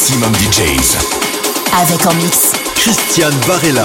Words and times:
Maximum 0.00 0.32
DJs. 0.36 0.96
Avec 1.78 2.06
en 2.06 2.14
mix. 2.14 2.52
Christian 2.74 3.28
Varela. 3.46 3.84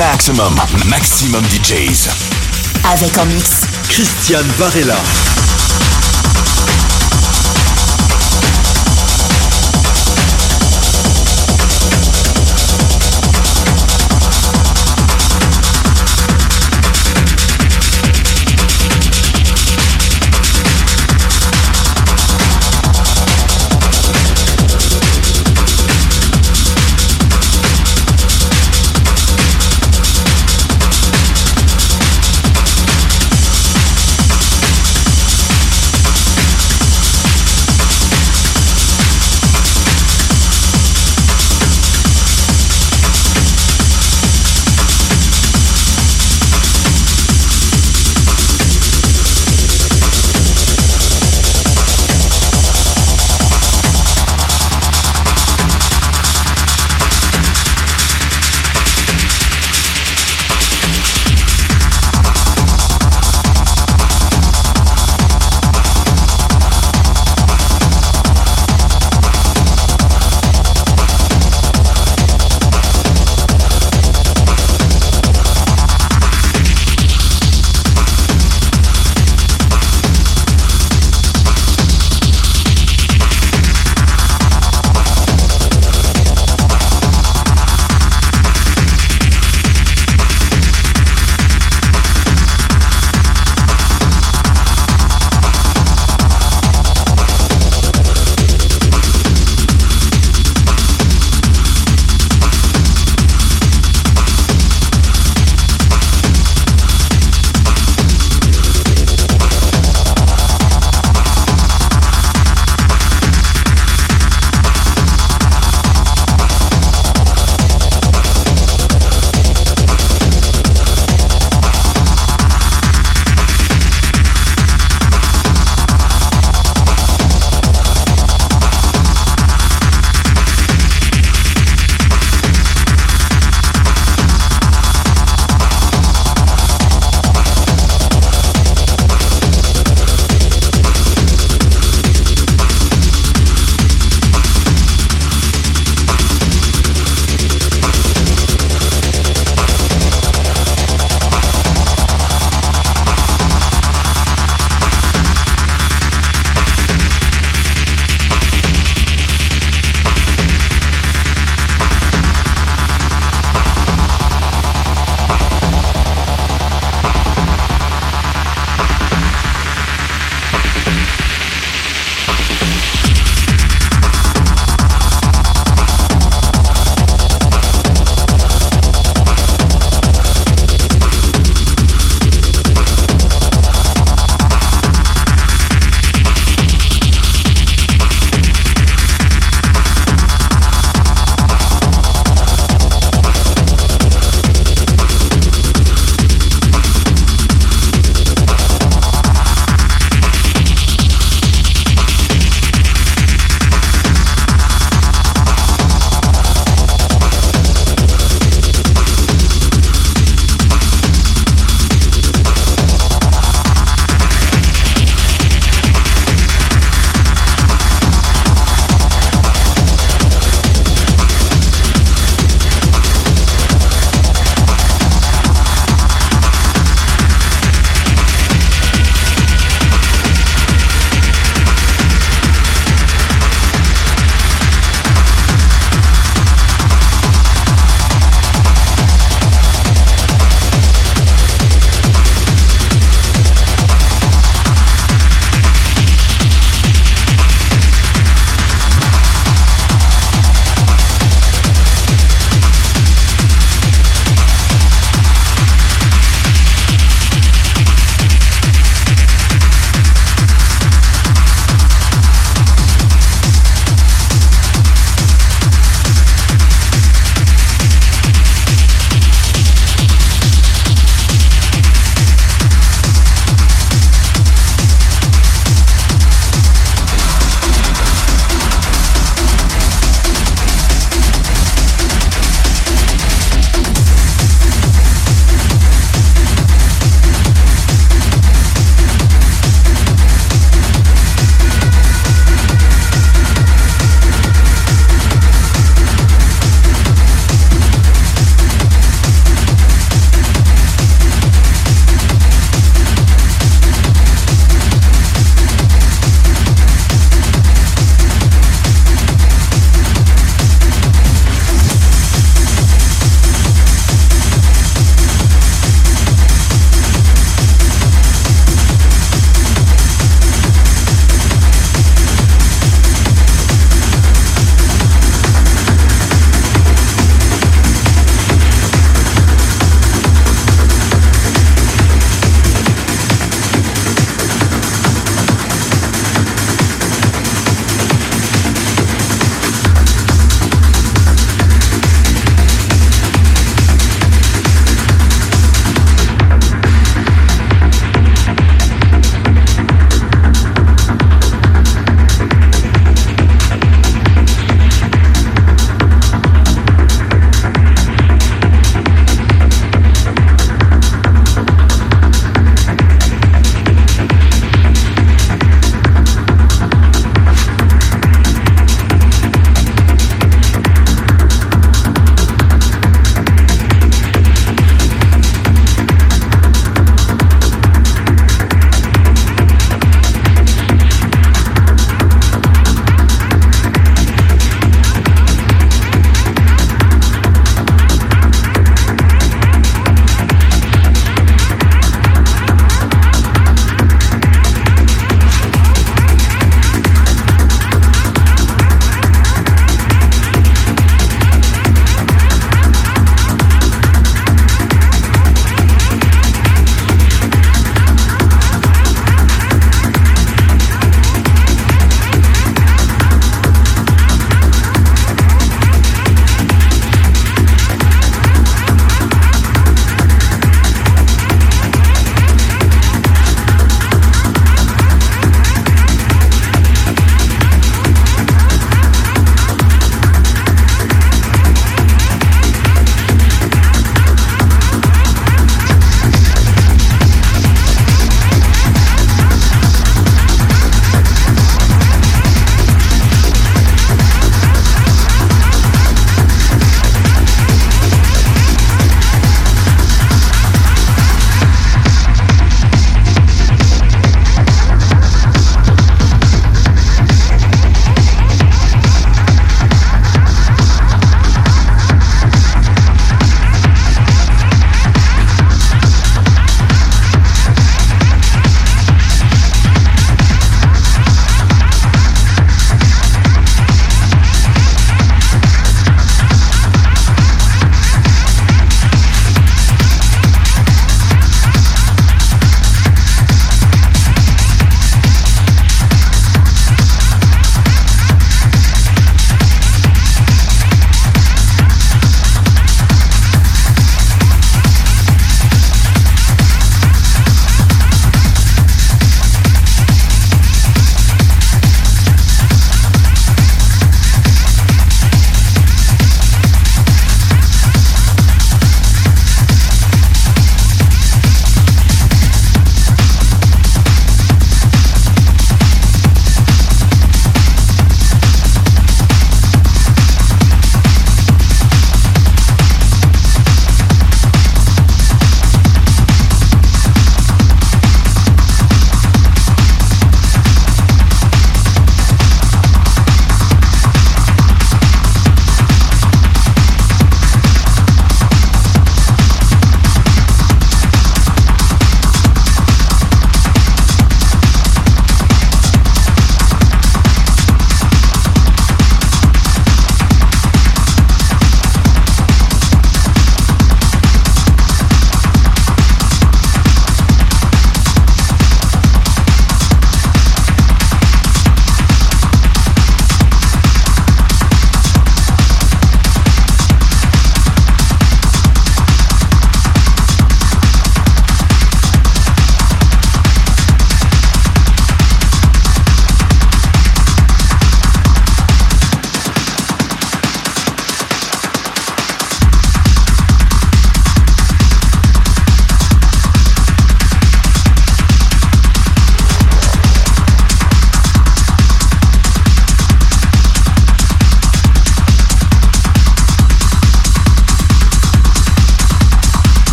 Maximum, 0.00 0.54
maximum 0.88 1.44
DJs. 1.50 2.08
Avec 2.90 3.18
en 3.18 3.26
mix. 3.26 3.50
Christian 3.90 4.40
Varela. 4.56 4.96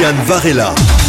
Christian 0.00 0.24
Varela. 0.24 0.99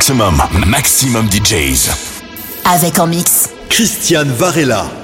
Maximum, 0.00 0.42
maximum 0.66 1.28
DJs. 1.28 1.90
Avec 2.64 2.98
en 2.98 3.06
mix. 3.06 3.50
Christiane 3.68 4.32
Varela. 4.32 4.99